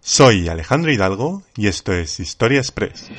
[0.00, 3.10] Soy Alejandro Hidalgo y esto es Historia Express.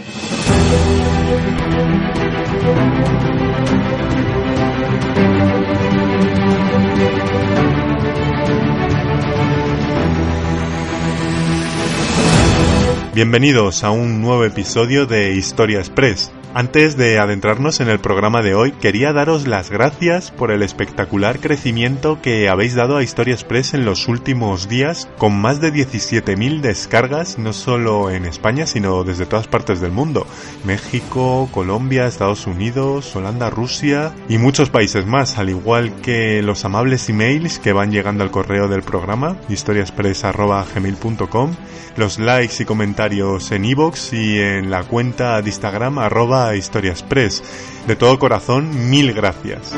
[13.13, 16.31] Bienvenidos a un nuevo episodio de Historia Express.
[16.55, 21.39] Antes de adentrarnos en el programa de hoy, quería daros las gracias por el espectacular
[21.39, 26.61] crecimiento que habéis dado a Historia Express en los últimos días, con más de 17.000
[26.61, 30.25] descargas, no solo en España, sino desde todas partes del mundo.
[30.65, 37.07] México, Colombia, Estados Unidos, Holanda, Rusia y muchos países más, al igual que los amables
[37.09, 41.51] emails que van llegando al correo del programa, historiaexpress.gmail.com,
[41.95, 47.43] los likes y comentarios en iVoox y en la cuenta de Instagram arroba Historia Express.
[47.87, 49.73] De todo corazón, mil gracias.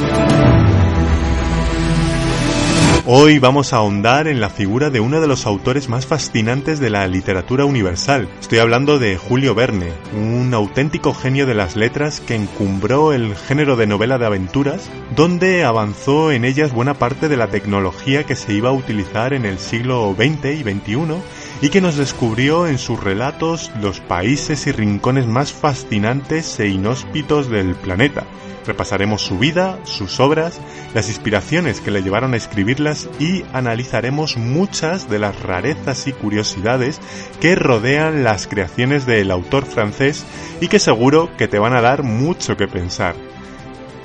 [3.08, 6.92] Hoy vamos a ahondar en la figura de uno de los autores más fascinantes de
[6.92, 8.30] la literatura universal.
[8.40, 13.76] Estoy hablando de Julio Verne, un auténtico genio de las letras que encumbró el género
[13.76, 18.54] de novela de aventuras, donde avanzó en ellas buena parte de la tecnología que se
[18.54, 21.22] iba a utilizar en el siglo XX y XXI
[21.62, 27.50] y que nos descubrió en sus relatos los países y rincones más fascinantes e inhóspitos
[27.50, 28.26] del planeta.
[28.66, 30.60] Repasaremos su vida, sus obras,
[30.94, 37.00] las inspiraciones que le llevaron a escribirlas y analizaremos muchas de las rarezas y curiosidades
[37.40, 40.26] que rodean las creaciones del autor francés
[40.62, 43.16] y que seguro que te van a dar mucho que pensar.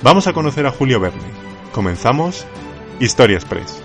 [0.01, 1.21] Vamos a conocer a Julio Verne.
[1.71, 2.45] Comenzamos
[2.99, 3.83] Historia Express.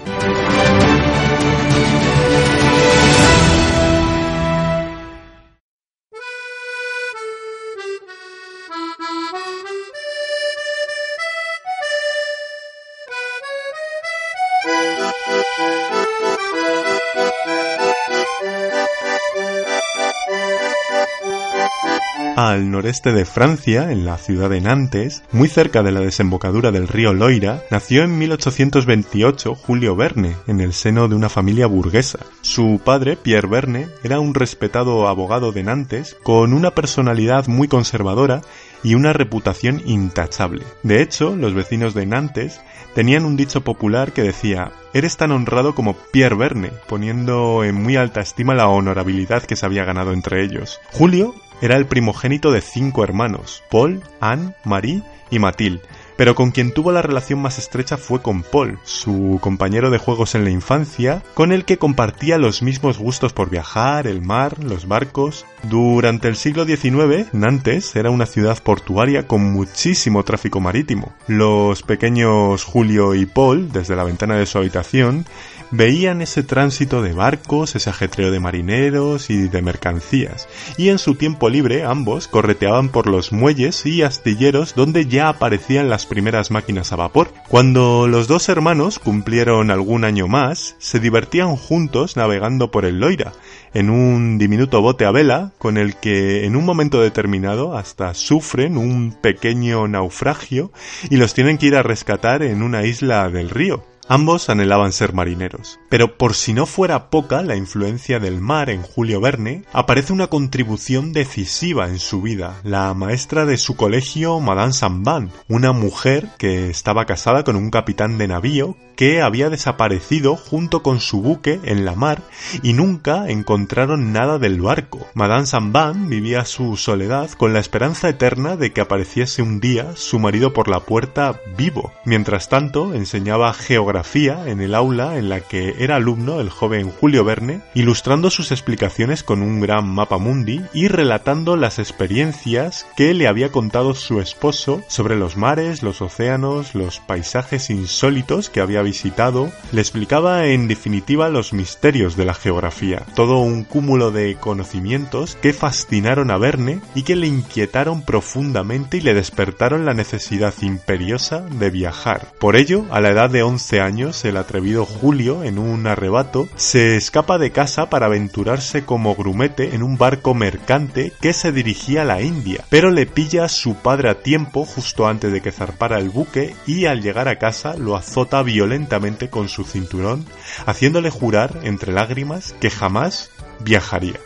[22.83, 27.13] Noreste de Francia, en la ciudad de Nantes, muy cerca de la desembocadura del río
[27.13, 32.19] Loira, nació en 1828 Julio Verne, en el seno de una familia burguesa.
[32.41, 38.41] Su padre, Pierre Verne, era un respetado abogado de Nantes, con una personalidad muy conservadora
[38.83, 40.65] y una reputación intachable.
[40.83, 42.63] De hecho, los vecinos de Nantes
[42.97, 47.95] tenían un dicho popular que decía Eres tan honrado como Pierre Verne, poniendo en muy
[47.95, 50.81] alta estima la honorabilidad que se había ganado entre ellos.
[50.91, 55.81] Julio era el primogénito de cinco hermanos, Paul, Anne, Marie y Mathilde,
[56.17, 60.35] pero con quien tuvo la relación más estrecha fue con Paul, su compañero de juegos
[60.35, 64.87] en la infancia, con el que compartía los mismos gustos por viajar, el mar, los
[64.87, 65.47] barcos.
[65.63, 71.13] Durante el siglo XIX, Nantes era una ciudad portuaria con muchísimo tráfico marítimo.
[71.29, 75.25] Los pequeños Julio y Paul, desde la ventana de su habitación,
[75.73, 81.15] veían ese tránsito de barcos, ese ajetreo de marineros y de mercancías, y en su
[81.17, 86.93] tiempo libre ambos correteaban por los muelles y astilleros donde ya aparecían las primeras máquinas
[86.93, 87.33] a vapor.
[87.49, 93.33] Cuando los dos hermanos cumplieron algún año más, se divertían juntos navegando por el Loira,
[93.75, 98.77] en un diminuto bote a vela con el que en un momento determinado hasta sufren
[98.77, 100.73] un pequeño naufragio
[101.09, 103.92] y los tienen que ir a rescatar en una isla del río.
[104.09, 105.79] Ambos anhelaban ser marineros.
[105.89, 110.27] Pero por si no fuera poca la influencia del mar en Julio Verne, aparece una
[110.27, 116.69] contribución decisiva en su vida, la maestra de su colegio Madame Samban, una mujer que
[116.69, 121.85] estaba casada con un capitán de navío que había desaparecido junto con su buque en
[121.85, 122.23] la mar
[122.63, 125.07] y nunca encontraron nada del barco.
[125.15, 130.19] Madame Samban vivía su soledad con la esperanza eterna de que apareciese un día su
[130.19, 131.93] marido por la puerta vivo.
[132.05, 137.25] Mientras tanto, enseñaba geografía en el aula en la que era alumno el joven Julio
[137.25, 143.29] Verne, ilustrando sus explicaciones con un gran mapa mundi y relatando las experiencias que le
[143.29, 149.51] había contado su esposo sobre los mares, los océanos, los paisajes insólitos que había visitado,
[149.73, 155.53] le explicaba en definitiva los misterios de la geografía, todo un cúmulo de conocimientos que
[155.53, 161.69] fascinaron a Verne y que le inquietaron profundamente y le despertaron la necesidad imperiosa de
[161.69, 162.33] viajar.
[162.39, 166.97] Por ello, a la edad de 11 años, el atrevido Julio, en un arrebato, se
[166.97, 172.07] escapa de casa para aventurarse como grumete en un barco mercante que se dirigía a
[172.07, 175.99] la India, pero le pilla a su padre a tiempo justo antes de que zarpara
[175.99, 180.25] el buque y al llegar a casa lo azota violentamente con su cinturón,
[180.67, 183.31] haciéndole jurar entre lágrimas que jamás
[183.61, 184.21] viajaría.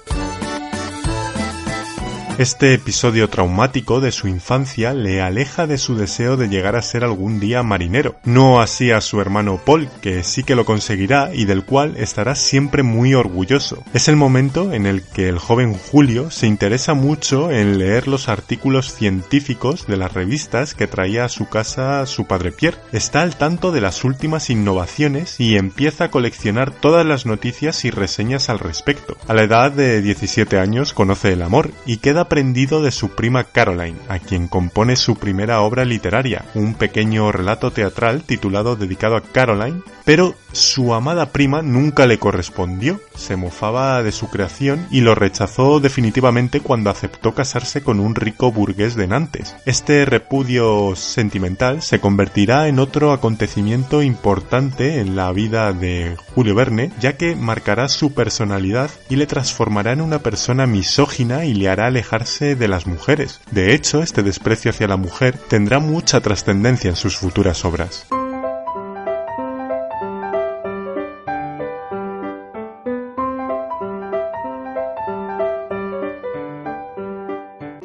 [2.39, 7.03] Este episodio traumático de su infancia le aleja de su deseo de llegar a ser
[7.03, 8.17] algún día marinero.
[8.25, 12.35] No así a su hermano Paul, que sí que lo conseguirá y del cual estará
[12.35, 13.83] siempre muy orgulloso.
[13.95, 18.29] Es el momento en el que el joven Julio se interesa mucho en leer los
[18.29, 22.77] artículos científicos de las revistas que traía a su casa su padre Pierre.
[22.93, 27.91] Está al tanto de las últimas innovaciones y empieza a coleccionar todas las noticias y
[27.91, 29.17] reseñas al respecto.
[29.27, 33.45] A la edad de 17 años conoce el amor y queda aprendido de su prima
[33.45, 39.23] Caroline, a quien compone su primera obra literaria, un pequeño relato teatral titulado dedicado a
[39.23, 45.15] Caroline, pero su amada prima nunca le correspondió, se mofaba de su creación y lo
[45.15, 49.55] rechazó definitivamente cuando aceptó casarse con un rico burgués de Nantes.
[49.67, 56.91] Este repudio sentimental se convertirá en otro acontecimiento importante en la vida de Julio Verne,
[57.01, 61.87] ya que marcará su personalidad y le transformará en una persona misógina y le hará
[61.87, 63.41] alejar de las mujeres.
[63.51, 68.07] De hecho, este desprecio hacia la mujer tendrá mucha trascendencia en sus futuras obras.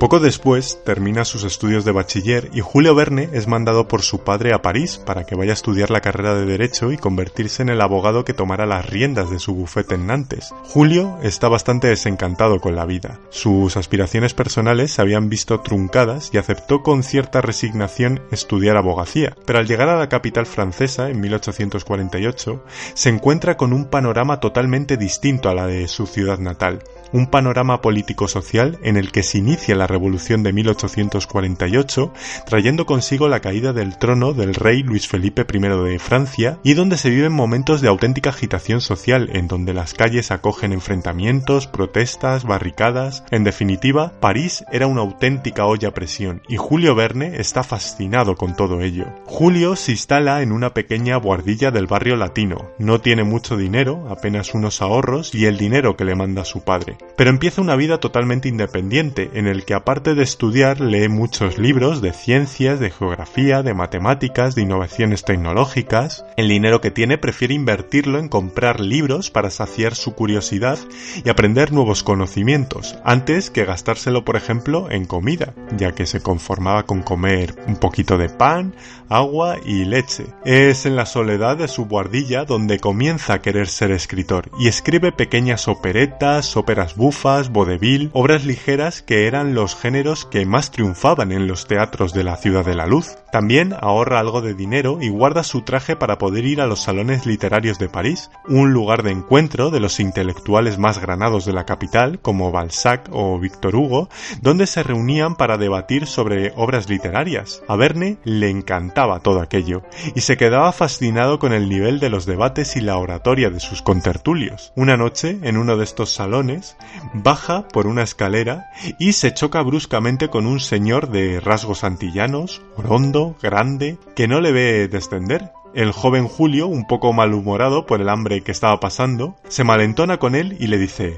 [0.01, 4.51] Poco después termina sus estudios de bachiller y Julio Verne es mandado por su padre
[4.51, 7.81] a París para que vaya a estudiar la carrera de Derecho y convertirse en el
[7.81, 10.56] abogado que tomara las riendas de su bufete en Nantes.
[10.63, 13.19] Julio está bastante desencantado con la vida.
[13.30, 19.59] Sus aspiraciones personales se habían visto truncadas y aceptó con cierta resignación estudiar abogacía, pero
[19.59, 22.63] al llegar a la capital francesa en 1848
[22.95, 26.80] se encuentra con un panorama totalmente distinto a la de su ciudad natal
[27.13, 32.13] un panorama político-social en el que se inicia la Revolución de 1848,
[32.45, 36.97] trayendo consigo la caída del trono del rey Luis Felipe I de Francia y donde
[36.97, 43.23] se viven momentos de auténtica agitación social en donde las calles acogen enfrentamientos, protestas, barricadas.
[43.31, 48.55] En definitiva, París era una auténtica olla a presión y Julio Verne está fascinado con
[48.55, 49.05] todo ello.
[49.25, 52.71] Julio se instala en una pequeña buhardilla del barrio latino.
[52.79, 56.97] No tiene mucho dinero, apenas unos ahorros y el dinero que le manda su padre
[57.21, 62.03] pero empieza una vida totalmente independiente, en el que aparte de estudiar lee muchos libros
[62.03, 66.23] de ciencias, de geografía, de matemáticas, de innovaciones tecnológicas.
[66.37, 70.77] El dinero que tiene prefiere invertirlo en comprar libros para saciar su curiosidad
[71.25, 76.83] y aprender nuevos conocimientos, antes que gastárselo, por ejemplo, en comida, ya que se conformaba
[76.83, 78.75] con comer un poquito de pan,
[79.09, 80.27] agua y leche.
[80.45, 85.11] Es en la soledad de su guardilla donde comienza a querer ser escritor y escribe
[85.11, 91.47] pequeñas operetas, óperas bufas, vodevil, obras ligeras que eran los géneros que más triunfaban en
[91.47, 93.18] los teatros de la Ciudad de la Luz.
[93.31, 97.25] También ahorra algo de dinero y guarda su traje para poder ir a los salones
[97.25, 102.19] literarios de París, un lugar de encuentro de los intelectuales más granados de la capital,
[102.19, 104.09] como Balzac o Victor Hugo,
[104.41, 107.63] donde se reunían para debatir sobre obras literarias.
[107.67, 109.83] A Verne le encantaba todo aquello,
[110.15, 113.81] y se quedaba fascinado con el nivel de los debates y la oratoria de sus
[113.81, 114.74] contertulios.
[114.75, 116.75] Una noche, en uno de estos salones,
[117.13, 123.36] baja por una escalera y se choca bruscamente con un señor de rasgos antillanos, orondo,
[123.41, 125.51] grande, que no le ve descender.
[125.74, 130.36] El joven Julio, un poco malhumorado por el hambre que estaba pasando, se malentona con
[130.36, 131.15] él y le dice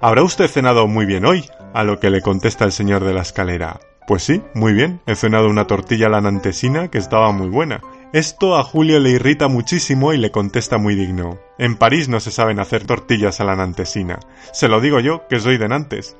[0.00, 1.44] ¿Habrá usted cenado muy bien hoy?
[1.74, 5.16] A lo que le contesta el señor de la escalera Pues sí, muy bien, he
[5.16, 7.80] cenado una tortilla lanantesina que estaba muy buena.
[8.12, 11.38] Esto a Julio le irrita muchísimo y le contesta muy digno.
[11.58, 14.20] En París no se saben hacer tortillas a la nantesina.
[14.52, 16.16] Se lo digo yo, que soy de Nantes.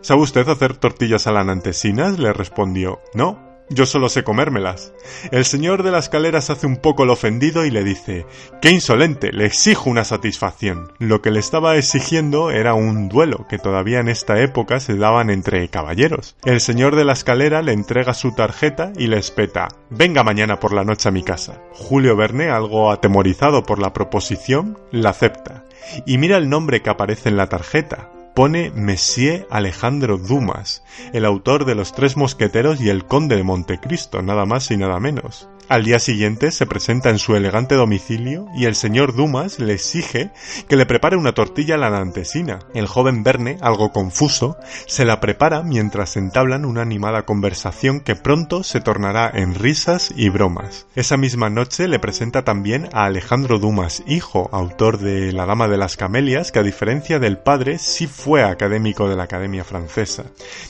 [0.00, 2.18] ¿Sabe usted hacer tortillas a la nantesinas?
[2.18, 3.00] le respondió.
[3.12, 4.92] No, yo solo sé comérmelas.
[5.32, 8.26] El señor de la escalera se hace un poco el ofendido y le dice
[8.62, 9.32] ¡Qué insolente!
[9.32, 10.92] Le exijo una satisfacción.
[10.98, 15.30] Lo que le estaba exigiendo era un duelo, que todavía en esta época se daban
[15.30, 16.36] entre caballeros.
[16.44, 20.72] El señor de la escalera le entrega su tarjeta y le espeta Venga mañana por
[20.72, 21.60] la noche a mi casa.
[21.72, 25.64] Julio Verne, algo atemorizado por la proposición, la acepta.
[26.04, 31.64] Y mira el nombre que aparece en la tarjeta pone Monsieur Alejandro Dumas, el autor
[31.64, 35.48] de Los Tres Mosqueteros y El Conde de Montecristo, nada más y nada menos.
[35.68, 40.30] Al día siguiente se presenta en su elegante domicilio y el señor Dumas le exige
[40.68, 42.60] que le prepare una tortilla a la dantesina.
[42.72, 48.62] El joven Verne, algo confuso, se la prepara mientras entablan una animada conversación que pronto
[48.62, 50.86] se tornará en risas y bromas.
[50.94, 55.78] Esa misma noche le presenta también a Alejandro Dumas, hijo, autor de La Dama de
[55.78, 60.24] las Camelias, que a diferencia del padre sí académico de la Academia Francesa.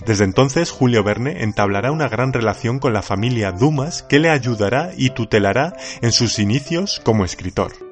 [0.04, 4.90] Desde entonces Julio Verne entablará una gran relación con la familia Dumas que le ayudará
[4.96, 7.85] y tutelará en sus inicios como escritor.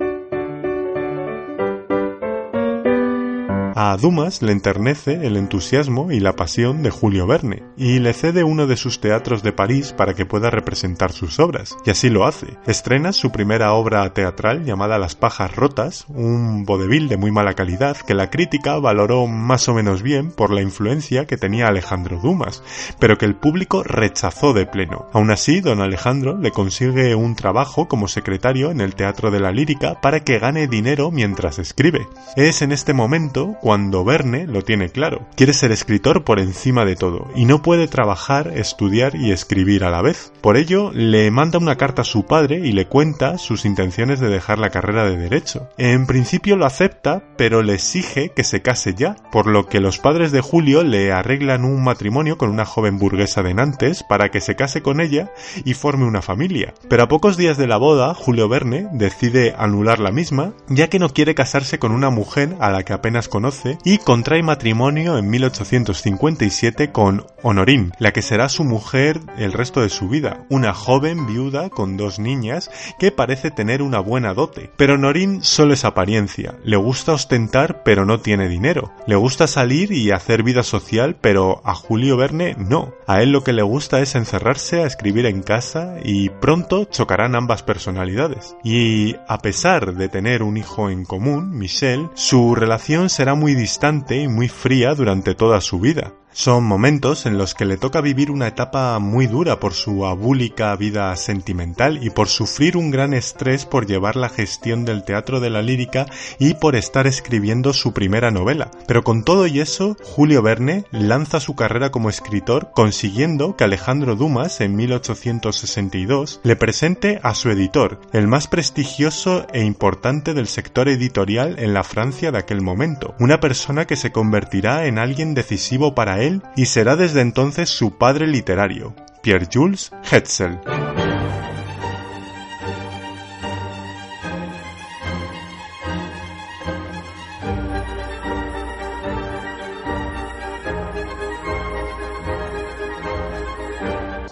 [3.76, 8.44] A Dumas le enternece el entusiasmo y la pasión de Julio Verne, y le cede
[8.44, 12.24] uno de sus teatros de París para que pueda representar sus obras, y así lo
[12.24, 12.56] hace.
[12.68, 17.96] Estrena su primera obra teatral llamada Las pajas rotas, un vodevil de muy mala calidad
[17.96, 22.62] que la crítica valoró más o menos bien por la influencia que tenía Alejandro Dumas,
[23.00, 25.08] pero que el público rechazó de pleno.
[25.12, 29.50] Aún así, don Alejandro le consigue un trabajo como secretario en el Teatro de la
[29.50, 32.06] Lírica para que gane dinero mientras escribe.
[32.36, 35.26] Es en este momento cuando Verne lo tiene claro.
[35.36, 39.90] Quiere ser escritor por encima de todo y no puede trabajar, estudiar y escribir a
[39.90, 40.34] la vez.
[40.42, 44.28] Por ello, le manda una carta a su padre y le cuenta sus intenciones de
[44.28, 45.70] dejar la carrera de derecho.
[45.78, 49.98] En principio lo acepta, pero le exige que se case ya, por lo que los
[49.98, 54.42] padres de Julio le arreglan un matrimonio con una joven burguesa de Nantes para que
[54.42, 55.32] se case con ella
[55.64, 56.74] y forme una familia.
[56.90, 60.98] Pero a pocos días de la boda, Julio Verne decide anular la misma, ya que
[60.98, 63.53] no quiere casarse con una mujer a la que apenas conoce
[63.84, 69.88] y contrae matrimonio en 1857 con Honorín, la que será su mujer el resto de
[69.88, 74.70] su vida, una joven viuda con dos niñas que parece tener una buena dote.
[74.76, 79.92] Pero Honorín solo es apariencia, le gusta ostentar pero no tiene dinero, le gusta salir
[79.92, 84.00] y hacer vida social pero a Julio Verne no, a él lo que le gusta
[84.00, 88.56] es encerrarse a escribir en casa y pronto chocarán ambas personalidades.
[88.64, 93.54] Y a pesar de tener un hijo en común, Michel, su relación será muy muy
[93.54, 96.14] distante y muy fría durante toda su vida.
[96.36, 100.74] Son momentos en los que le toca vivir una etapa muy dura por su abúlica
[100.74, 105.48] vida sentimental y por sufrir un gran estrés por llevar la gestión del teatro de
[105.48, 106.06] la lírica
[106.40, 108.72] y por estar escribiendo su primera novela.
[108.88, 114.16] Pero con todo y eso, Julio Verne lanza su carrera como escritor consiguiendo que Alejandro
[114.16, 120.88] Dumas en 1862 le presente a su editor, el más prestigioso e importante del sector
[120.88, 125.94] editorial en la Francia de aquel momento, una persona que se convertirá en alguien decisivo
[125.94, 126.23] para él
[126.56, 130.58] y será desde entonces su padre literario, Pierre-Jules Hetzel.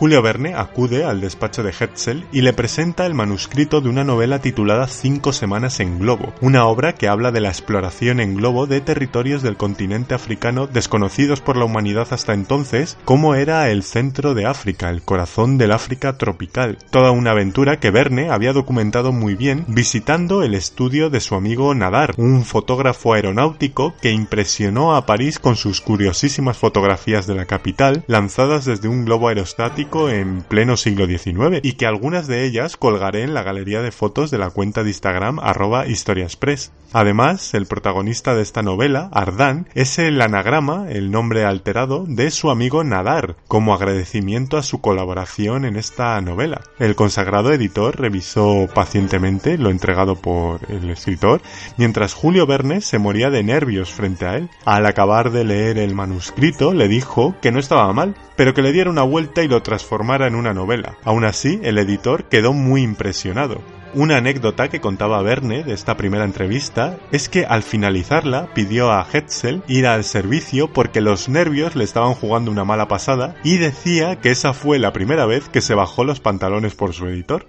[0.02, 4.40] Julio Verne acude al despacho de Hetzel y le presenta el manuscrito de una novela
[4.40, 8.80] titulada Cinco semanas en globo, una obra que habla de la exploración en globo de
[8.80, 14.44] territorios del continente africano desconocidos por la humanidad hasta entonces, como era el centro de
[14.44, 16.78] África, el corazón del África tropical.
[16.90, 21.72] Toda una aventura que Verne había documentado muy bien visitando el estudio de su amigo
[21.76, 28.02] Nadar, un fotógrafo aeronáutico que impresionó a París con sus curiosísimas fotografías de la capital
[28.08, 33.22] lanzadas desde un globo aerostático en pleno siglo XIX y que algunas de ellas colgaré
[33.22, 36.72] en la galería de fotos de la cuenta de Instagram arroba historiaspress.
[36.94, 42.50] Además, el protagonista de esta novela, Ardán, es el anagrama, el nombre alterado, de su
[42.50, 46.60] amigo Nadar, como agradecimiento a su colaboración en esta novela.
[46.78, 51.40] El consagrado editor revisó pacientemente lo entregado por el escritor,
[51.78, 54.50] mientras Julio Verne se moría de nervios frente a él.
[54.64, 58.72] Al acabar de leer el manuscrito, le dijo que no estaba mal, pero que le
[58.72, 60.96] diera una vuelta y lo transformara en una novela.
[61.02, 63.60] Aún así, el editor quedó muy impresionado.
[63.94, 69.06] Una anécdota que contaba Verne de esta primera entrevista es que al finalizarla pidió a
[69.12, 74.20] Hetzel ir al servicio porque los nervios le estaban jugando una mala pasada y decía
[74.20, 77.44] que esa fue la primera vez que se bajó los pantalones por su editor.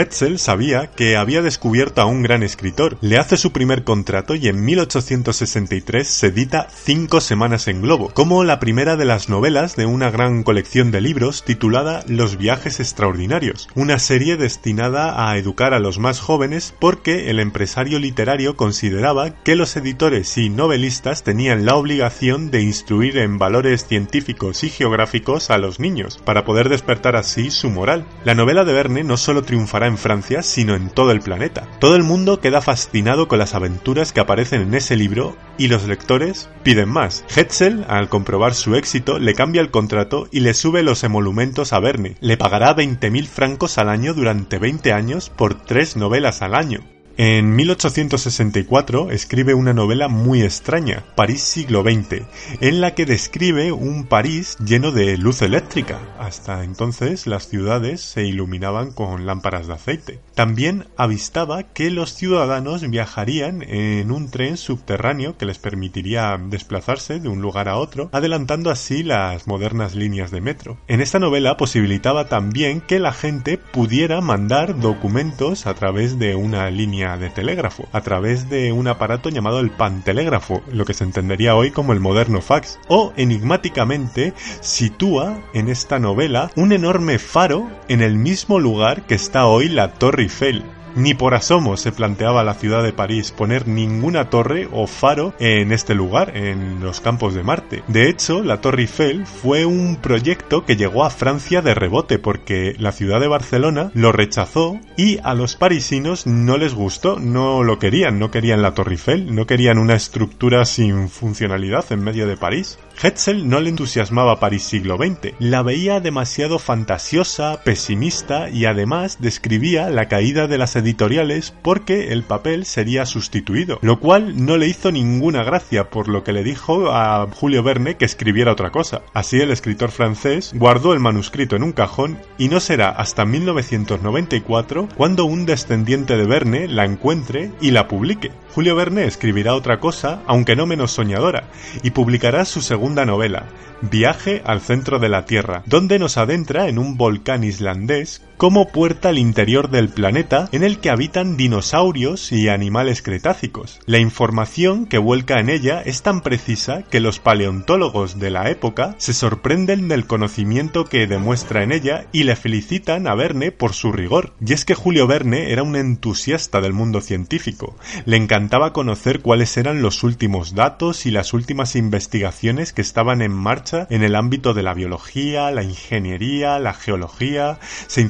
[0.00, 2.96] Hetzel sabía que había descubierto a un gran escritor.
[3.02, 8.42] Le hace su primer contrato y en 1863 se edita Cinco Semanas en Globo, como
[8.42, 13.68] la primera de las novelas de una gran colección de libros titulada Los viajes extraordinarios,
[13.74, 19.54] una serie destinada a educar a los más jóvenes porque el empresario literario consideraba que
[19.54, 25.58] los editores y novelistas tenían la obligación de instruir en valores científicos y geográficos a
[25.58, 28.06] los niños, para poder despertar así su moral.
[28.24, 31.68] La novela de Verne no solo triunfará en Francia, sino en todo el planeta.
[31.78, 35.86] Todo el mundo queda fascinado con las aventuras que aparecen en ese libro y los
[35.86, 37.24] lectores piden más.
[37.36, 41.80] Hetzel, al comprobar su éxito, le cambia el contrato y le sube los emolumentos a
[41.80, 42.16] Verne.
[42.20, 46.80] Le pagará 20.000 francos al año durante 20 años por tres novelas al año.
[47.16, 52.22] En 1864 escribe una novela muy extraña, París siglo XX,
[52.60, 55.98] en la que describe un París lleno de luz eléctrica.
[56.18, 60.20] Hasta entonces las ciudades se iluminaban con lámparas de aceite.
[60.34, 67.28] También avistaba que los ciudadanos viajarían en un tren subterráneo que les permitiría desplazarse de
[67.28, 70.78] un lugar a otro, adelantando así las modernas líneas de metro.
[70.88, 76.70] En esta novela posibilitaba también que la gente pudiera mandar documentos a través de una
[76.70, 81.56] línea de telégrafo, a través de un aparato llamado el pantelégrafo, lo que se entendería
[81.56, 88.02] hoy como el moderno fax, o enigmáticamente sitúa en esta novela un enorme faro en
[88.02, 90.62] el mismo lugar que está hoy la Torre Eiffel.
[90.96, 95.72] Ni por asomo se planteaba la ciudad de París poner ninguna torre o faro en
[95.72, 97.82] este lugar, en los campos de Marte.
[97.86, 102.74] De hecho, la Torre Eiffel fue un proyecto que llegó a Francia de rebote porque
[102.78, 107.78] la ciudad de Barcelona lo rechazó y a los parisinos no les gustó, no lo
[107.78, 112.36] querían, no querían la Torre Eiffel, no querían una estructura sin funcionalidad en medio de
[112.36, 112.78] París.
[113.02, 119.88] Hetzel no le entusiasmaba París siglo XX, la veía demasiado fantasiosa, pesimista y además describía
[119.88, 124.92] la caída de las editoriales porque el papel sería sustituido, lo cual no le hizo
[124.92, 129.00] ninguna gracia, por lo que le dijo a Julio Verne que escribiera otra cosa.
[129.14, 134.90] Así el escritor francés guardó el manuscrito en un cajón y no será hasta 1994
[134.94, 138.30] cuando un descendiente de Verne la encuentre y la publique.
[138.54, 141.44] Julio Verne escribirá otra cosa, aunque no menos soñadora,
[141.82, 142.60] y publicará su
[142.94, 143.46] novela,
[143.82, 149.10] Viaje al centro de la Tierra, donde nos adentra en un volcán islandés como puerta
[149.10, 153.80] al interior del planeta en el que habitan dinosaurios y animales cretácicos.
[153.84, 158.94] La información que vuelca en ella es tan precisa que los paleontólogos de la época
[158.96, 163.92] se sorprenden del conocimiento que demuestra en ella y le felicitan a Verne por su
[163.92, 164.32] rigor.
[164.42, 167.76] Y es que Julio Verne era un entusiasta del mundo científico.
[168.06, 173.32] Le encantaba conocer cuáles eran los últimos datos y las últimas investigaciones que estaban en
[173.32, 178.00] marcha en el ámbito de la biología, la ingeniería, la geología, se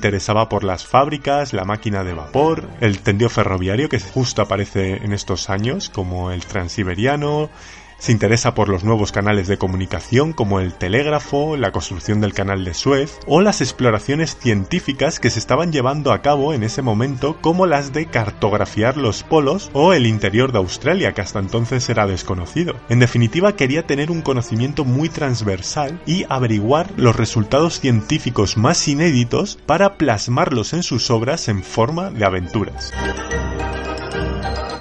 [0.48, 5.48] por las fábricas, la máquina de vapor, el tendido ferroviario que justo aparece en estos
[5.48, 7.48] años, como el transiberiano,
[8.00, 12.64] se interesa por los nuevos canales de comunicación como el telégrafo, la construcción del canal
[12.64, 17.36] de Suez o las exploraciones científicas que se estaban llevando a cabo en ese momento
[17.40, 22.06] como las de cartografiar los polos o el interior de Australia que hasta entonces era
[22.06, 22.74] desconocido.
[22.88, 29.58] En definitiva quería tener un conocimiento muy transversal y averiguar los resultados científicos más inéditos
[29.66, 32.92] para plasmarlos en sus obras en forma de aventuras.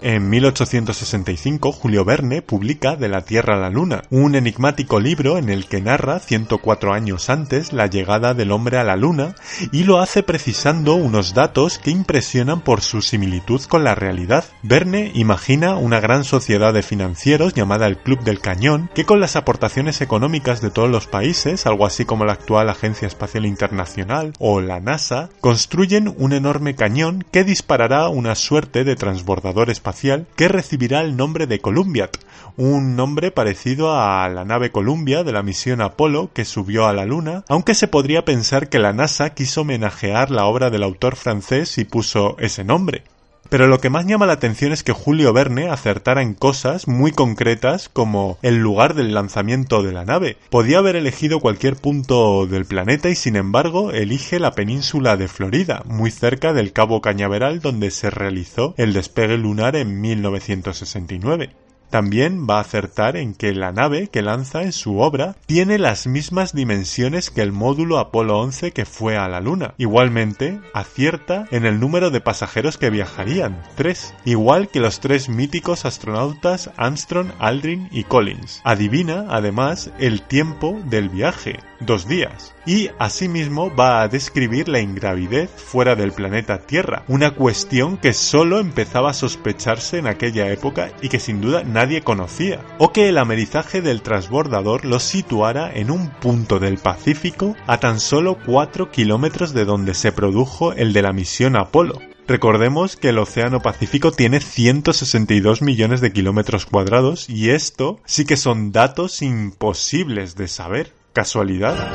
[0.01, 5.49] En 1865, Julio Verne publica De la Tierra a la Luna, un enigmático libro en
[5.49, 9.35] el que narra 104 años antes la llegada del hombre a la Luna
[9.73, 14.45] y lo hace precisando unos datos que impresionan por su similitud con la realidad.
[14.63, 19.35] Verne imagina una gran sociedad de financieros llamada el Club del Cañón que con las
[19.35, 24.61] aportaciones económicas de todos los países, algo así como la actual Agencia Espacial Internacional o
[24.61, 29.88] la NASA, construyen un enorme cañón que disparará una suerte de transbordador espacial
[30.35, 32.17] que recibirá el nombre de Columbiat,
[32.57, 37.05] un nombre parecido a la nave Columbia de la misión Apolo que subió a la
[37.05, 41.77] Luna, aunque se podría pensar que la NASA quiso homenajear la obra del autor francés
[41.77, 43.03] y puso ese nombre.
[43.49, 47.11] Pero lo que más llama la atención es que Julio Verne acertara en cosas muy
[47.11, 50.37] concretas como el lugar del lanzamiento de la nave.
[50.51, 55.81] Podía haber elegido cualquier punto del planeta y sin embargo elige la península de Florida,
[55.85, 61.49] muy cerca del Cabo Cañaveral donde se realizó el despegue lunar en 1969.
[61.89, 66.07] También va a acertar en que la nave que lanza en su obra tiene las
[66.07, 69.73] mismas dimensiones que el módulo Apolo 11 que fue a la Luna.
[69.77, 75.85] Igualmente, acierta en el número de pasajeros que viajarían, tres, igual que los tres míticos
[75.85, 78.61] astronautas Armstrong, Aldrin y Collins.
[78.63, 82.53] Adivina, además, el tiempo del viaje, dos días.
[82.65, 88.59] Y asimismo va a describir la ingravidez fuera del planeta Tierra, una cuestión que solo
[88.59, 93.17] empezaba a sospecharse en aquella época y que sin duda nadie conocía, o que el
[93.17, 99.53] amerizaje del transbordador lo situara en un punto del Pacífico a tan solo 4 kilómetros
[99.53, 101.99] de donde se produjo el de la misión Apolo.
[102.29, 108.37] Recordemos que el Océano Pacífico tiene 162 millones de kilómetros cuadrados y esto sí que
[108.37, 110.98] son datos imposibles de saber.
[111.13, 111.91] ¿Casualidad?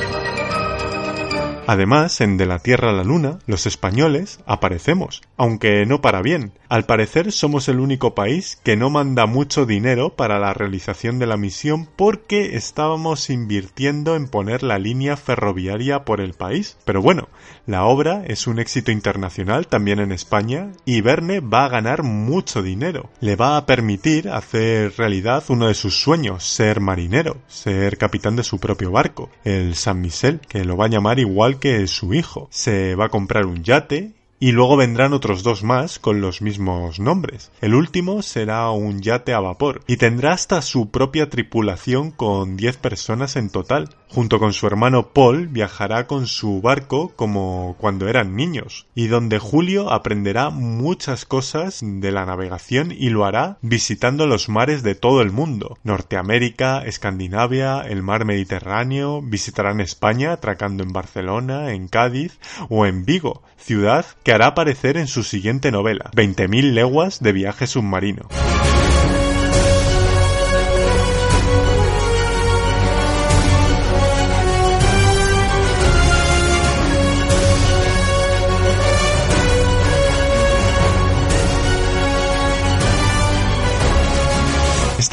[1.66, 6.53] Además, en De la Tierra a la Luna, los españoles aparecemos, aunque no para bien.
[6.74, 11.26] Al parecer somos el único país que no manda mucho dinero para la realización de
[11.28, 16.76] la misión porque estábamos invirtiendo en poner la línea ferroviaria por el país.
[16.84, 17.28] Pero bueno,
[17.64, 22.60] la obra es un éxito internacional también en España y Verne va a ganar mucho
[22.60, 23.08] dinero.
[23.20, 28.42] Le va a permitir hacer realidad uno de sus sueños, ser marinero, ser capitán de
[28.42, 32.48] su propio barco, el San Michel, que lo va a llamar igual que su hijo.
[32.50, 37.01] Se va a comprar un yate y luego vendrán otros dos más con los mismos
[37.01, 37.51] nombres.
[37.61, 42.77] El último será un yate a vapor y tendrá hasta su propia tripulación con 10
[42.79, 43.90] personas en total.
[44.09, 49.38] Junto con su hermano Paul viajará con su barco como cuando eran niños y donde
[49.38, 55.20] Julio aprenderá muchas cosas de la navegación y lo hará visitando los mares de todo
[55.20, 55.79] el mundo.
[55.83, 63.42] Norteamérica, Escandinavia, el mar Mediterráneo, visitarán España atracando en Barcelona, en Cádiz o en Vigo,
[63.57, 68.26] ciudad que hará aparecer en su siguiente novela, 20.000 leguas de viaje submarino.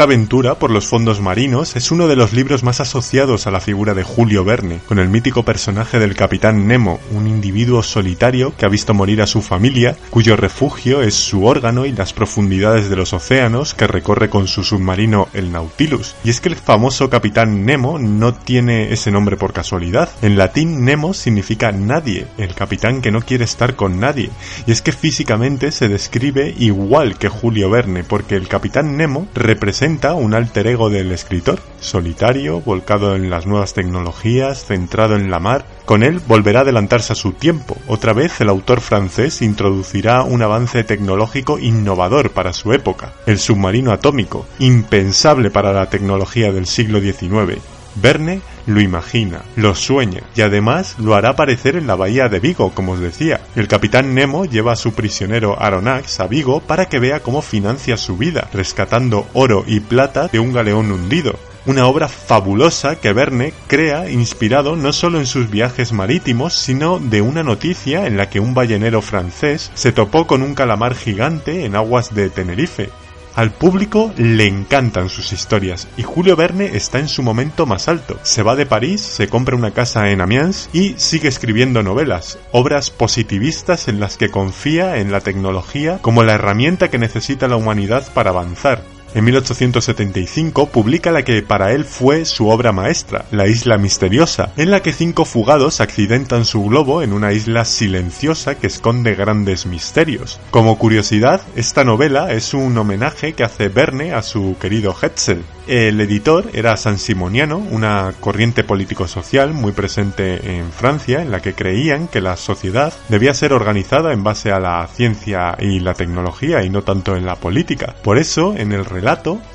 [0.02, 3.60] Esta aventura por los fondos marinos es uno de los libros más asociados a la
[3.60, 8.66] figura de Julio Verne, con el mítico personaje del capitán Nemo, un individuo solitario que
[8.66, 12.96] ha visto morir a su familia, cuyo refugio es su órgano y las profundidades de
[12.96, 16.16] los océanos que recorre con su submarino el Nautilus.
[16.24, 20.10] Y es que el famoso capitán Nemo no tiene ese nombre por casualidad.
[20.24, 24.32] En latín Nemo significa nadie, el capitán que no quiere estar con nadie.
[24.66, 29.90] Y es que físicamente se describe igual que Julio Verne, porque el capitán Nemo representa
[29.91, 35.65] un alter ego del escritor, solitario, volcado en las nuevas tecnologías, centrado en la mar.
[35.86, 37.75] Con él volverá a adelantarse a su tiempo.
[37.88, 43.91] Otra vez el autor francés introducirá un avance tecnológico innovador para su época, el submarino
[43.91, 47.62] atómico, impensable para la tecnología del siglo XIX.
[47.95, 52.71] Verne lo imagina, lo sueña y además lo hará aparecer en la bahía de Vigo,
[52.73, 53.41] como os decía.
[53.56, 57.97] El capitán Nemo lleva a su prisionero Aronnax a Vigo para que vea cómo financia
[57.97, 61.36] su vida, rescatando oro y plata de un galeón hundido.
[61.65, 67.21] Una obra fabulosa que Verne crea inspirado no solo en sus viajes marítimos, sino de
[67.21, 71.75] una noticia en la que un ballenero francés se topó con un calamar gigante en
[71.75, 72.89] aguas de Tenerife
[73.36, 78.20] al público le encantan sus historias y Julio Verne está en su momento más alto.
[78.24, 82.89] Se va de París, se compra una casa en Amiens y sigue escribiendo novelas, obras
[82.89, 88.12] positivistas en las que confía en la tecnología como la herramienta que necesita la humanidad
[88.13, 88.84] para avanzar.
[89.13, 94.71] En 1875 publica la que para él fue su obra maestra, La Isla Misteriosa, en
[94.71, 100.39] la que cinco fugados accidentan su globo en una isla silenciosa que esconde grandes misterios.
[100.50, 105.43] Como curiosidad, esta novela es un homenaje que hace Verne a su querido Hetzel.
[105.67, 111.54] El editor era San Simoniano, una corriente político-social muy presente en Francia, en la que
[111.54, 116.63] creían que la sociedad debía ser organizada en base a la ciencia y la tecnología
[116.63, 117.95] y no tanto en la política.
[118.04, 118.86] Por eso, en el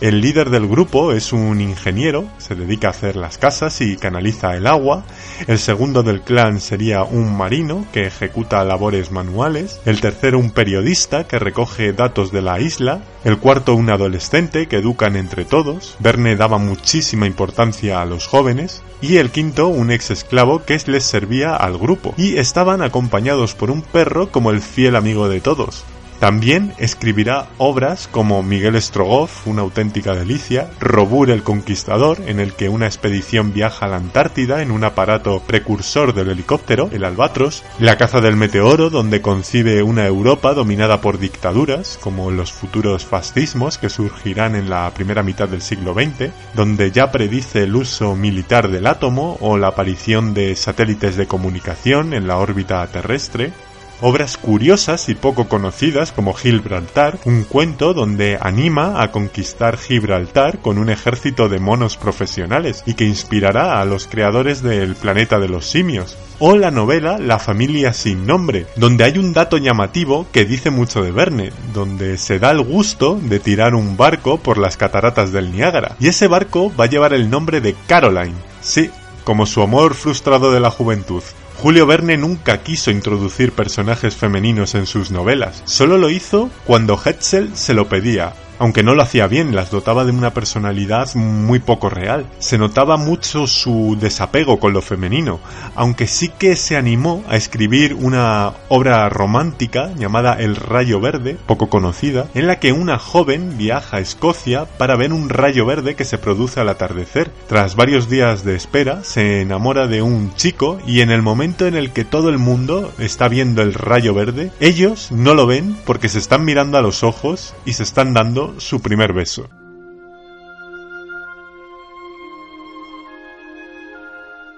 [0.00, 4.56] el líder del grupo es un ingeniero, se dedica a hacer las casas y canaliza
[4.56, 5.04] el agua,
[5.46, 11.28] el segundo del clan sería un marino que ejecuta labores manuales, el tercero un periodista
[11.28, 16.34] que recoge datos de la isla, el cuarto un adolescente que educan entre todos, Verne
[16.34, 21.54] daba muchísima importancia a los jóvenes, y el quinto un ex esclavo que les servía
[21.54, 25.84] al grupo, y estaban acompañados por un perro como el fiel amigo de todos.
[26.18, 32.70] También escribirá obras como Miguel Strogoff, una auténtica delicia, Robur el Conquistador, en el que
[32.70, 37.98] una expedición viaja a la Antártida en un aparato precursor del helicóptero, el Albatros, La
[37.98, 43.90] caza del meteoro, donde concibe una Europa dominada por dictaduras, como los futuros fascismos que
[43.90, 48.86] surgirán en la primera mitad del siglo XX, donde ya predice el uso militar del
[48.86, 53.52] átomo o la aparición de satélites de comunicación en la órbita terrestre,
[54.00, 60.78] obras curiosas y poco conocidas como Gibraltar, un cuento donde anima a conquistar Gibraltar con
[60.78, 65.66] un ejército de monos profesionales y que inspirará a los creadores del planeta de los
[65.66, 66.16] simios.
[66.38, 71.02] O la novela La familia sin nombre, donde hay un dato llamativo que dice mucho
[71.02, 75.52] de Verne, donde se da el gusto de tirar un barco por las cataratas del
[75.52, 75.96] Niágara.
[75.98, 78.34] Y ese barco va a llevar el nombre de Caroline.
[78.60, 78.90] Sí,
[79.24, 81.22] como su amor frustrado de la juventud.
[81.58, 87.56] Julio Verne nunca quiso introducir personajes femeninos en sus novelas, solo lo hizo cuando Hetzel
[87.56, 91.88] se lo pedía, aunque no lo hacía bien, las dotaba de una personalidad muy poco
[91.88, 92.26] real.
[92.38, 95.40] Se notaba mucho su desapego con lo femenino,
[95.74, 101.68] aunque sí que se animó a escribir una obra romántica llamada El Rayo Verde, poco
[101.68, 106.04] conocida, en la que una joven viaja a Escocia para ver un rayo verde que
[106.04, 107.30] se produce al atardecer.
[107.48, 111.74] Tras varios días de espera, se enamora de un chico y en el momento en
[111.74, 116.08] el que todo el mundo está viendo el rayo verde, ellos no lo ven porque
[116.08, 119.48] se están mirando a los ojos y se están dando su primer beso.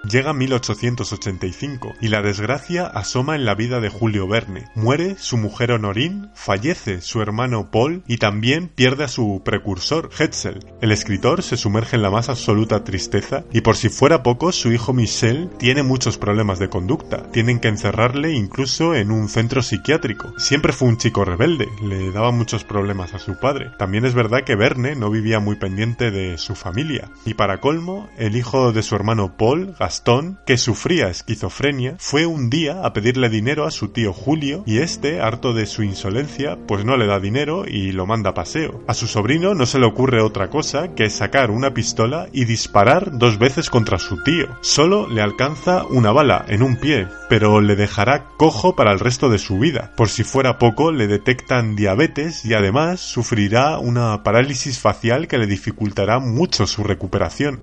[0.09, 4.65] Llega 1885 y la desgracia asoma en la vida de Julio Verne.
[4.73, 10.65] Muere su mujer Honorín, fallece su hermano Paul y también pierde a su precursor, Hetzel.
[10.81, 14.71] El escritor se sumerge en la más absoluta tristeza y por si fuera poco, su
[14.71, 17.29] hijo Michel tiene muchos problemas de conducta.
[17.31, 20.33] Tienen que encerrarle incluso en un centro psiquiátrico.
[20.39, 23.69] Siempre fue un chico rebelde, le daba muchos problemas a su padre.
[23.77, 27.11] También es verdad que Verne no vivía muy pendiente de su familia.
[27.25, 32.49] Y para colmo, el hijo de su hermano Paul, Gastón, que sufría esquizofrenia, fue un
[32.49, 36.85] día a pedirle dinero a su tío Julio y este, harto de su insolencia, pues
[36.85, 38.81] no le da dinero y lo manda a paseo.
[38.87, 43.17] A su sobrino no se le ocurre otra cosa que sacar una pistola y disparar
[43.17, 44.47] dos veces contra su tío.
[44.61, 49.29] Solo le alcanza una bala en un pie, pero le dejará cojo para el resto
[49.29, 49.91] de su vida.
[49.97, 55.45] Por si fuera poco, le detectan diabetes y además sufrirá una parálisis facial que le
[55.45, 57.61] dificultará mucho su recuperación.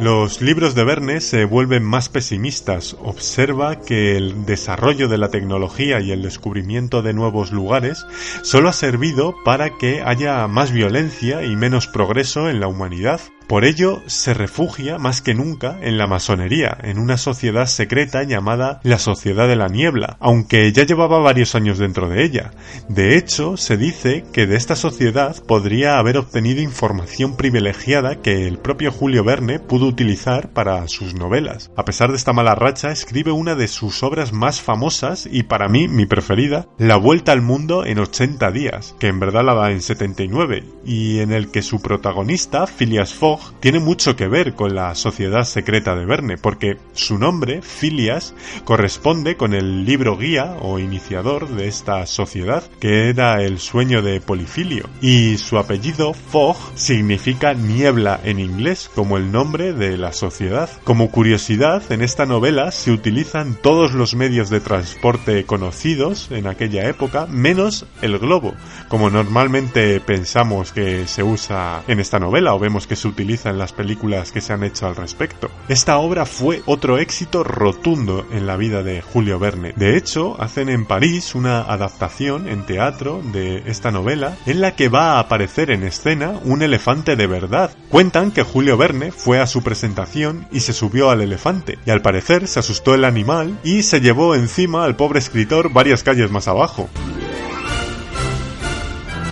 [0.00, 2.96] Los libros de Verne se vuelven más pesimistas.
[3.02, 8.06] Observa que el desarrollo de la tecnología y el descubrimiento de nuevos lugares
[8.42, 13.20] solo ha servido para que haya más violencia y menos progreso en la humanidad.
[13.48, 18.78] Por ello, se refugia más que nunca en la masonería, en una sociedad secreta llamada
[18.82, 22.50] la Sociedad de la Niebla, aunque ya llevaba varios años dentro de ella.
[22.90, 28.58] De hecho, se dice que de esta sociedad podría haber obtenido información privilegiada que el
[28.58, 31.70] propio Julio Verne pudo utilizar para sus novelas.
[31.74, 35.68] A pesar de esta mala racha, escribe una de sus obras más famosas y para
[35.68, 39.70] mí mi preferida, La Vuelta al Mundo en 80 días, que en verdad la da
[39.70, 44.74] en 79, y en el que su protagonista, Phileas Fogg, tiene mucho que ver con
[44.74, 50.78] la sociedad secreta de Verne, porque su nombre, Phileas, corresponde con el libro guía o
[50.78, 57.54] iniciador de esta sociedad, que era el sueño de Polifilio, y su apellido, Fogg, significa
[57.54, 60.70] niebla en inglés, como el nombre de la sociedad.
[60.84, 66.88] Como curiosidad, en esta novela se utilizan todos los medios de transporte conocidos en aquella
[66.88, 68.54] época, menos el globo,
[68.88, 73.58] como normalmente pensamos que se usa en esta novela o vemos que se utiliza en
[73.58, 75.50] las películas que se han hecho al respecto.
[75.68, 79.74] Esta obra fue otro éxito rotundo en la vida de Julio Verne.
[79.76, 84.88] De hecho, hacen en París una adaptación en teatro de esta novela en la que
[84.88, 87.70] va a aparecer en escena un elefante de verdad.
[87.90, 92.00] Cuentan que Julio Verne fue a su presentación y se subió al elefante, y al
[92.00, 96.48] parecer se asustó el animal y se llevó encima al pobre escritor varias calles más
[96.48, 96.88] abajo.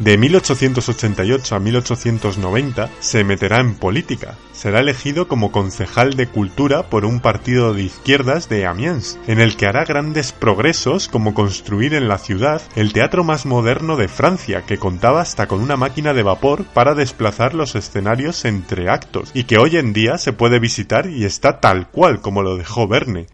[0.01, 4.37] De 1888 a 1890 se meterá en política.
[4.53, 9.57] Será elegido como concejal de cultura por un partido de izquierdas de Amiens, en el
[9.57, 14.63] que hará grandes progresos como construir en la ciudad el teatro más moderno de Francia,
[14.63, 19.45] que contaba hasta con una máquina de vapor para desplazar los escenarios entre actos, y
[19.45, 23.27] que hoy en día se puede visitar y está tal cual como lo dejó Verne.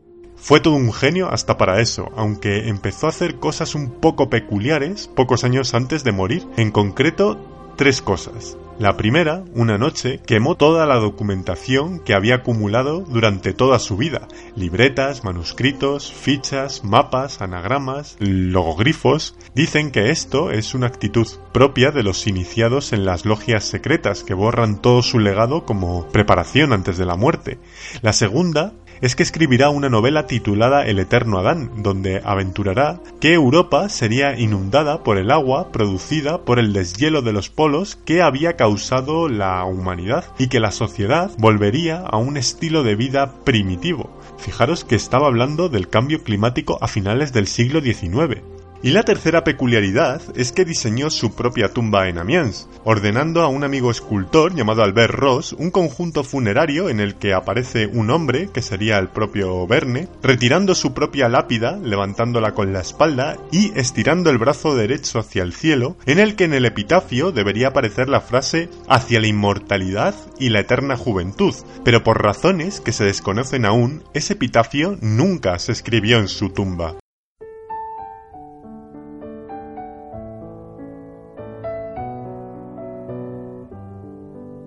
[0.42, 5.06] Fue todo un genio hasta para eso, aunque empezó a hacer cosas un poco peculiares
[5.06, 6.48] pocos años antes de morir.
[6.56, 7.38] En concreto,
[7.76, 8.56] tres cosas.
[8.76, 14.26] La primera, una noche, quemó toda la documentación que había acumulado durante toda su vida.
[14.56, 19.36] Libretas, manuscritos, fichas, mapas, anagramas, logogrifos.
[19.54, 24.34] Dicen que esto es una actitud propia de los iniciados en las logias secretas que
[24.34, 27.60] borran todo su legado como preparación antes de la muerte.
[28.00, 33.88] La segunda es que escribirá una novela titulada El Eterno Adán, donde aventurará que Europa
[33.88, 39.28] sería inundada por el agua producida por el deshielo de los polos que había causado
[39.28, 44.08] la humanidad y que la sociedad volvería a un estilo de vida primitivo.
[44.38, 48.51] Fijaros que estaba hablando del cambio climático a finales del siglo XIX.
[48.84, 53.62] Y la tercera peculiaridad es que diseñó su propia tumba en Amiens, ordenando a un
[53.62, 58.60] amigo escultor llamado Albert Ross un conjunto funerario en el que aparece un hombre, que
[58.60, 64.38] sería el propio Verne, retirando su propia lápida, levantándola con la espalda y estirando el
[64.38, 68.68] brazo derecho hacia el cielo, en el que en el epitafio debería aparecer la frase
[68.88, 74.32] hacia la inmortalidad y la eterna juventud, pero por razones que se desconocen aún, ese
[74.32, 76.96] epitafio nunca se escribió en su tumba.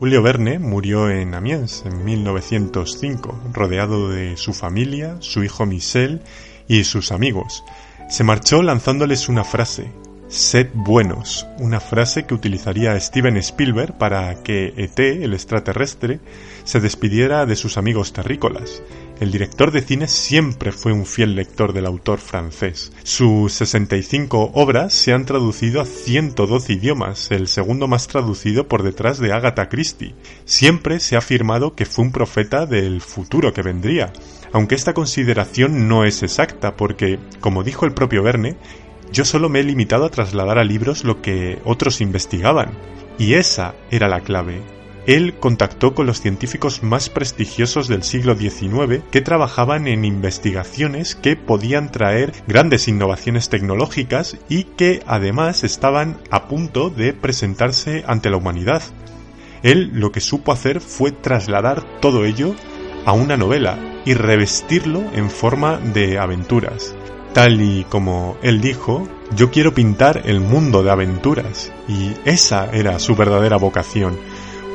[0.06, 6.22] Julio Verne murió en Amiens en 1905, rodeado de su familia, su hijo Michel
[6.68, 7.64] y sus amigos.
[8.08, 9.92] Se marchó lanzándoles una frase,
[10.28, 16.20] Sed buenos, una frase que utilizaría Steven Spielberg para que ET, el extraterrestre,
[16.66, 18.84] se despidiera de sus amigos terrícolas.
[19.20, 22.92] El director de cine siempre fue un fiel lector del autor francés.
[23.04, 29.18] Sus 65 obras se han traducido a 112 idiomas, el segundo más traducido por detrás
[29.20, 30.16] de Agatha Christie.
[30.44, 34.12] Siempre se ha afirmado que fue un profeta del futuro que vendría,
[34.52, 38.58] aunque esta consideración no es exacta porque, como dijo el propio Verne,
[39.14, 42.72] yo solo me he limitado a trasladar a libros lo que otros investigaban,
[43.18, 44.62] y esa era la clave.
[45.06, 51.36] Él contactó con los científicos más prestigiosos del siglo XIX que trabajaban en investigaciones que
[51.36, 58.38] podían traer grandes innovaciones tecnológicas y que además estaban a punto de presentarse ante la
[58.38, 58.82] humanidad.
[59.62, 62.56] Él lo que supo hacer fue trasladar todo ello
[63.06, 66.96] a una novela y revestirlo en forma de aventuras.
[67.34, 72.98] Tal y como él dijo, yo quiero pintar el mundo de aventuras, y esa era
[73.00, 74.18] su verdadera vocación.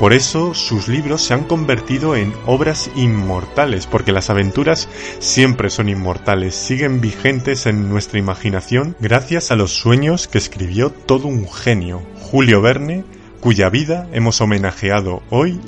[0.01, 5.91] Por eso sus libros se han convertido en obras inmortales, porque las aventuras siempre son
[5.91, 12.01] inmortales, siguen vigentes en nuestra imaginación gracias a los sueños que escribió todo un genio,
[12.19, 13.05] Julio Verne,
[13.41, 15.61] cuya vida hemos homenajeado hoy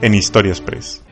[0.00, 1.02] en Historia Express.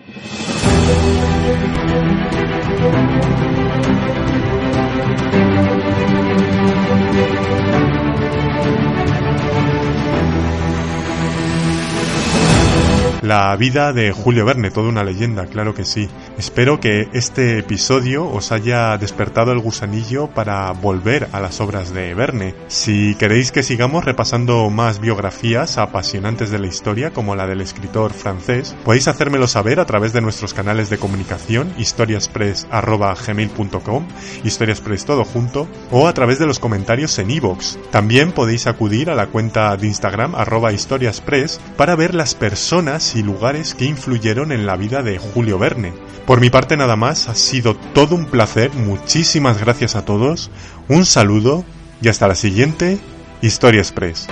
[13.23, 16.09] La vida de Julio Verne, toda una leyenda, claro que sí.
[16.41, 22.15] Espero que este episodio os haya despertado el gusanillo para volver a las obras de
[22.15, 22.55] Verne.
[22.67, 28.15] Si queréis que sigamos repasando más biografías apasionantes de la historia, como la del escritor
[28.15, 34.09] francés, podéis hacérmelo saber a través de nuestros canales de comunicación, historiaspress.gmail.com,
[34.43, 37.77] historiaspress todo junto, o a través de los comentarios en iVoox.
[37.91, 40.35] También podéis acudir a la cuenta de Instagram
[40.73, 45.93] historiaspress para ver las personas y lugares que influyeron en la vida de Julio Verne.
[46.27, 50.51] Por mi parte nada más, ha sido todo un placer, muchísimas gracias a todos,
[50.89, 51.65] un saludo
[52.03, 52.99] y hasta la siguiente
[53.43, 54.29] Historia Express.